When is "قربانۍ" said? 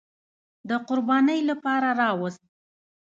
0.87-1.39